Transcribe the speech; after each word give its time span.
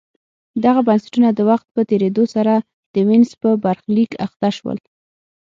دغه 0.65 0.81
بنسټونه 0.87 1.29
د 1.33 1.39
وخت 1.49 1.67
په 1.75 1.81
تېرېدو 1.89 2.23
سره 2.35 2.53
د 2.93 2.95
وینز 3.07 3.31
په 3.41 3.49
برخلیک 3.65 4.11
اخته 4.25 4.49
شول 4.57 4.77